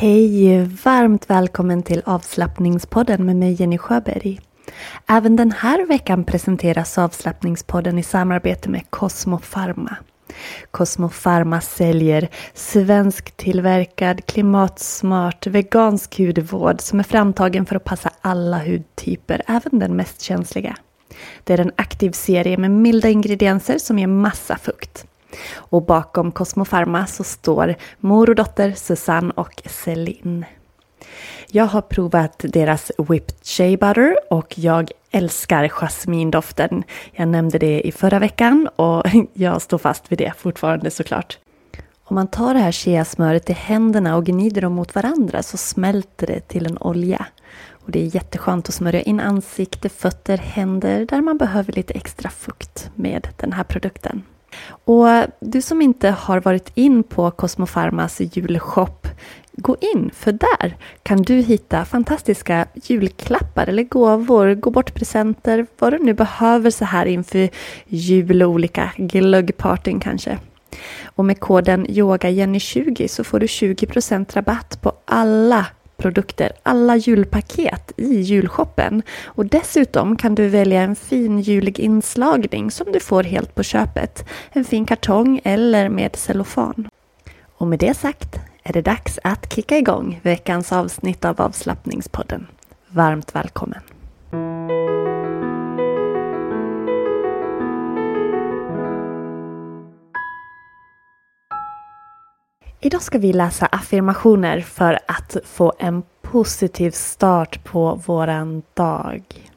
[0.00, 0.64] Hej!
[0.84, 4.40] Varmt välkommen till avslappningspodden med mig Jenny Sjöberg.
[5.06, 9.96] Även den här veckan presenteras avslappningspodden i samarbete med Cosmo Pharma.
[10.70, 19.42] Cosmo Pharma säljer svensktillverkad, klimatsmart, vegansk hudvård som är framtagen för att passa alla hudtyper,
[19.46, 20.76] även den mest känsliga.
[21.44, 25.06] Det är en aktiv serie med milda ingredienser som ger massa fukt.
[25.54, 30.44] Och bakom Cosmo Pharma så står mor och dotter Susanne och Celine.
[31.50, 36.84] Jag har provat deras Whipped Shea Butter och jag älskar jasmindoften.
[37.12, 41.38] Jag nämnde det i förra veckan och jag står fast vid det fortfarande såklart.
[42.04, 46.26] Om man tar det här cheasmöret i händerna och gnider dem mot varandra så smälter
[46.26, 47.26] det till en olja.
[47.70, 52.30] Och det är jätteskönt att smörja in ansikte, fötter, händer där man behöver lite extra
[52.30, 54.22] fukt med den här produkten.
[54.66, 55.06] Och
[55.40, 59.06] du som inte har varit in på Cosmo Pharmas julshop,
[59.52, 65.92] gå in för där kan du hitta fantastiska julklappar eller gåvor, gå bort presenter, vad
[65.92, 67.48] du nu behöver så här inför
[67.86, 70.38] jul och olika glöggpartyn kanske.
[71.04, 75.66] Och med koden YOGAJENNY20 så får du 20% rabatt på alla
[75.98, 79.02] produkter, alla julpaket i julshoppen.
[79.24, 84.24] Och dessutom kan du välja en fin julig inslagning som du får helt på köpet.
[84.50, 86.88] En fin kartong eller med cellofan.
[87.58, 92.46] Och med det sagt är det dags att kicka igång veckans avsnitt av avslappningspodden.
[92.88, 93.80] Varmt välkommen!
[102.80, 109.50] Idag ska vi läsa affirmationer för att få en positiv start på våran dag.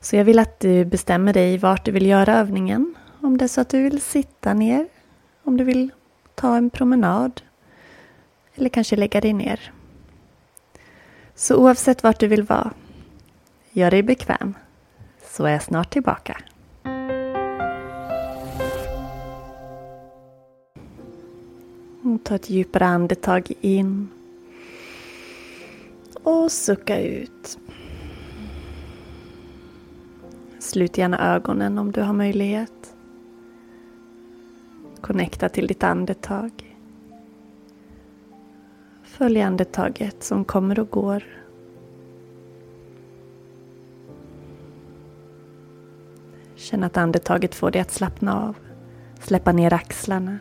[0.00, 2.94] Så jag vill att du bestämmer dig vart du vill göra övningen.
[3.20, 4.88] Om det är så att du vill sitta ner,
[5.44, 5.90] om du vill
[6.34, 7.42] ta en promenad
[8.54, 9.72] eller kanske lägga dig ner.
[11.34, 12.70] Så oavsett vart du vill vara,
[13.70, 14.54] gör dig bekväm
[15.26, 16.38] så är jag snart tillbaka.
[22.32, 24.08] Ta ett djupare andetag in.
[26.22, 27.58] Och sucka ut.
[30.58, 32.94] Slut gärna ögonen om du har möjlighet.
[35.00, 36.76] Connecta till ditt andetag.
[39.02, 41.24] Följ andetaget som kommer och går.
[46.54, 48.56] Känn att andetaget får dig att slappna av.
[49.20, 50.38] Släppa ner axlarna.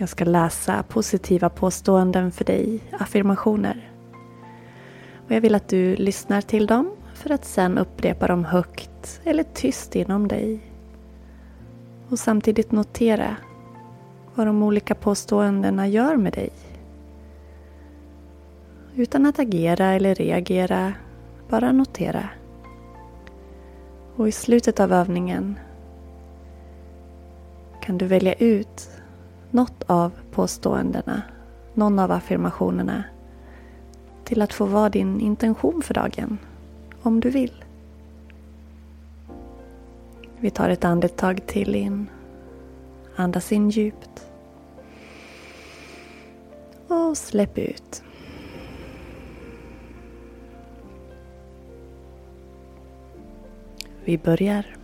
[0.00, 3.90] Jag ska läsa positiva påståenden för dig, affirmationer.
[5.26, 9.42] Och jag vill att du lyssnar till dem för att sen upprepa dem högt eller
[9.42, 10.60] tyst inom dig.
[12.08, 13.36] Och samtidigt notera
[14.34, 16.50] vad de olika påståendena gör med dig.
[18.94, 20.92] Utan att agera eller reagera,
[21.48, 22.28] bara notera.
[24.16, 25.58] Och i slutet av övningen
[27.82, 28.90] kan du välja ut
[29.50, 31.22] något av påståendena,
[31.74, 33.04] någon av affirmationerna
[34.24, 36.38] till att få vara din intention för dagen,
[37.02, 37.64] om du vill.
[40.40, 42.10] Vi tar ett andetag till in.
[43.16, 44.26] Andas in djupt.
[46.88, 48.02] Och släpp ut.
[54.04, 54.77] Vi börjar.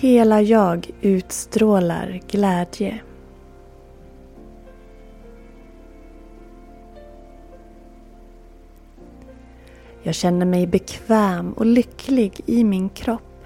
[0.00, 3.00] Hela jag utstrålar glädje.
[10.02, 13.44] Jag känner mig bekväm och lycklig i min kropp.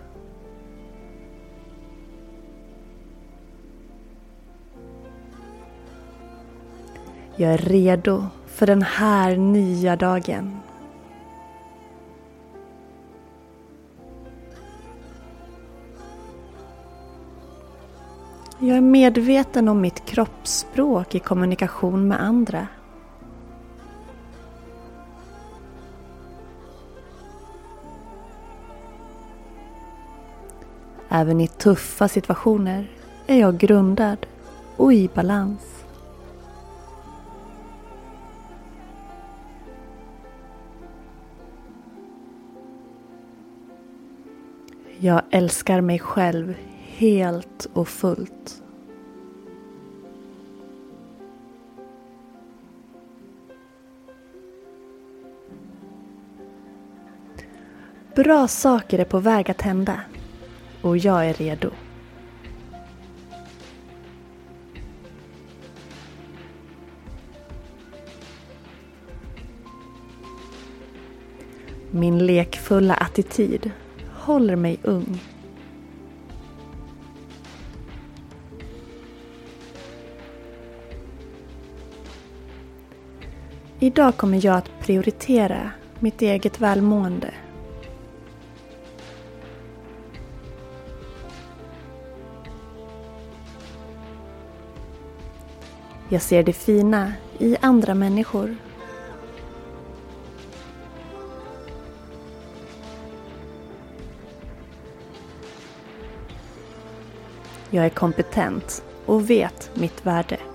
[7.37, 10.62] Jag är redo för den här nya dagen.
[18.65, 22.67] Jag är medveten om mitt kroppsspråk i kommunikation med andra.
[31.09, 32.91] Även i tuffa situationer
[33.27, 34.27] är jag grundad
[34.77, 35.85] och i balans.
[44.99, 46.55] Jag älskar mig själv
[47.03, 48.63] helt och fullt.
[58.15, 60.01] Bra saker är på väg att hända
[60.83, 61.71] och jag är redo.
[71.91, 73.71] Min lekfulla attityd
[74.13, 75.32] håller mig ung.
[83.83, 87.35] Idag kommer jag att prioritera mitt eget välmående.
[96.09, 98.57] Jag ser det fina i andra människor.
[107.71, 110.52] Jag är kompetent och vet mitt värde.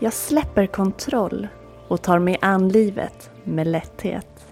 [0.00, 1.48] Jag släpper kontroll
[1.88, 4.46] och tar mig an livet med lätthet.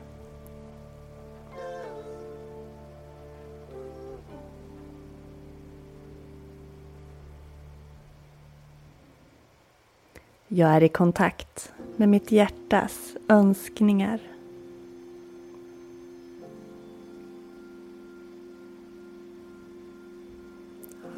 [10.48, 14.35] Jag är i kontakt med mitt hjärtas önskningar.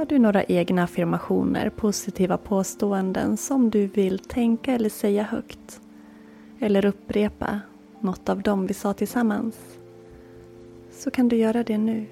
[0.09, 5.81] Du några egna affirmationer, positiva påståenden som du vill tänka eller säga högt?
[6.59, 7.61] Eller upprepa
[8.01, 9.57] något av dem vi sa tillsammans?
[10.91, 12.07] Så kan du göra det nu.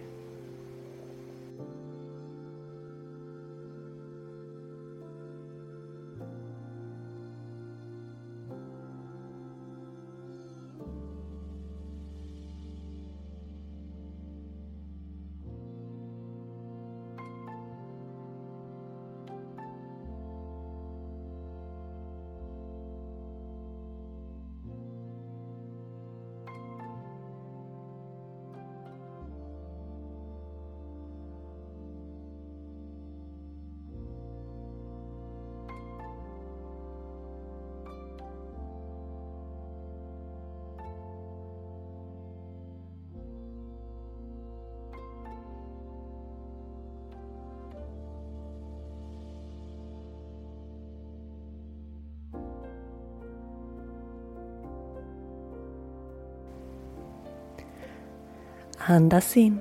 [58.89, 59.61] Andas in.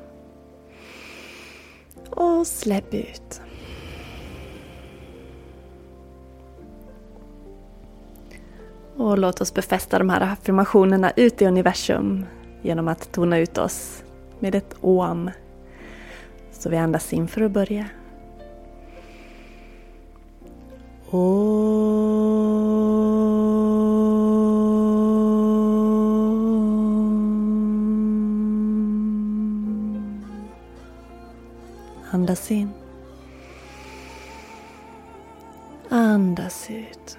[2.09, 3.41] Och släpp ut.
[8.97, 12.25] Och låt oss befästa de här affirmationerna ut i universum
[12.61, 14.03] genom att tona ut oss
[14.39, 15.31] med ett OM.
[16.51, 17.85] Så vi andas in för att börja.
[32.15, 32.69] Andas in.
[35.89, 37.17] Andas ut.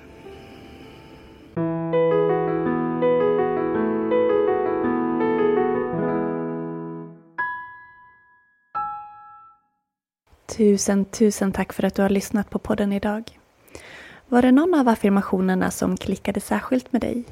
[10.47, 13.39] Tusen, tusen tack för att du har lyssnat på podden idag.
[14.29, 17.25] Var det någon av affirmationerna som klickade särskilt med dig?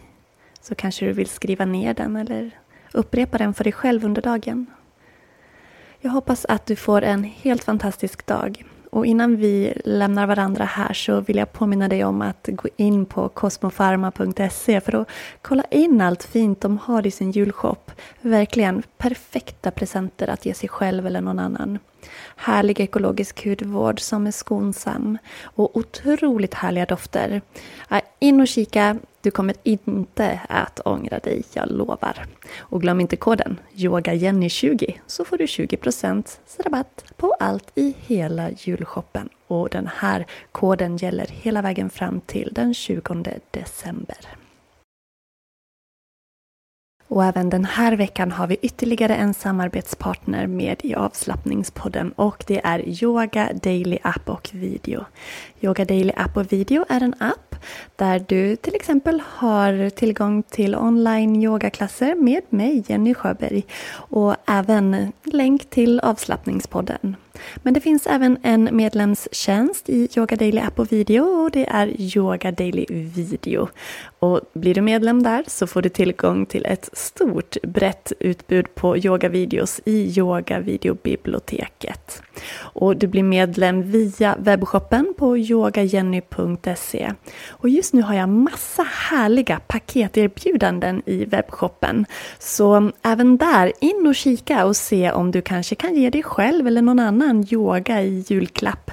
[0.60, 2.50] Så kanske du vill skriva ner den eller
[2.92, 4.66] upprepa den för dig själv under dagen.
[6.04, 8.64] Jag hoppas att du får en helt fantastisk dag.
[8.90, 13.06] Och innan vi lämnar varandra här så vill jag påminna dig om att gå in
[13.06, 15.08] på cosmofarma.se för att
[15.42, 17.90] kolla in allt fint de har i sin julshop.
[18.20, 21.78] Verkligen perfekta presenter att ge sig själv eller någon annan.
[22.36, 27.42] Härlig ekologisk hudvård som är skonsam och otroligt härliga dofter.
[28.18, 32.26] In och kika, du kommer inte att ångra dig, jag lovar.
[32.58, 39.28] Och glöm inte koden YogaJenny20 så får du 20% rabatt på allt i hela julshoppen.
[39.46, 44.43] Och den här koden gäller hela vägen fram till den 20 december.
[47.08, 52.60] Och även den här veckan har vi ytterligare en samarbetspartner med i avslappningspodden och det
[52.64, 55.04] är Yoga Daily App och Video.
[55.60, 57.56] Yoga Daily App och Video är en app
[57.96, 65.12] där du till exempel har tillgång till online yogaklasser med mig, Jenny Sjöberg, och även
[65.24, 67.16] länk till avslappningspodden.
[67.56, 72.00] Men det finns även en medlemstjänst i Yoga Daily App och Video och det är
[72.00, 73.68] Yoga Daily Video.
[74.24, 78.98] Och blir du medlem där så får du tillgång till ett stort brett utbud på
[78.98, 82.22] yogavideos i yogavideobiblioteket.
[82.56, 87.12] Och du blir medlem via webbshoppen på yogajenny.se.
[87.48, 92.06] Och just nu har jag massa härliga paketerbjudanden i webbshoppen.
[92.38, 96.66] Så även där, in och kika och se om du kanske kan ge dig själv
[96.66, 98.90] eller någon annan yoga i julklapp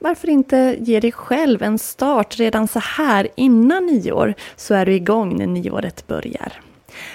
[0.00, 4.92] varför inte ge dig själv en start redan så här innan nyår så är du
[4.92, 6.52] igång när nyåret börjar.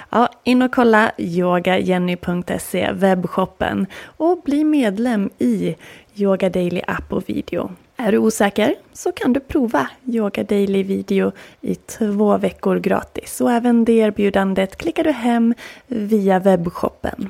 [0.10, 5.76] Ja, in och kolla yogajenny.se, webbshoppen och bli medlem i
[6.16, 7.72] Yoga Daily app och video.
[7.98, 13.52] Är du osäker så kan du prova Yoga Daily video i två veckor gratis och
[13.52, 15.54] även det erbjudandet klickar du hem
[15.88, 17.30] via webbshoppen.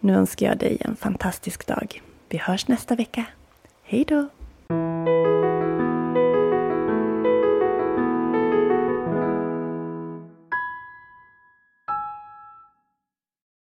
[0.00, 2.02] Nu önskar jag dig en fantastisk dag.
[2.28, 3.24] Vi hörs nästa vecka.
[3.82, 4.33] Hej då!
[4.68, 5.33] Thank you.